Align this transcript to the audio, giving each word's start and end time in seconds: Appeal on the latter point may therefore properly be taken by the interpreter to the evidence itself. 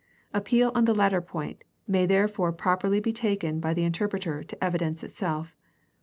Appeal 0.33 0.71
on 0.73 0.85
the 0.85 0.95
latter 0.95 1.21
point 1.21 1.63
may 1.87 2.07
therefore 2.07 2.51
properly 2.53 2.99
be 2.99 3.13
taken 3.13 3.59
by 3.59 3.75
the 3.75 3.83
interpreter 3.83 4.43
to 4.43 4.55
the 4.55 4.63
evidence 4.63 5.03
itself. 5.03 5.55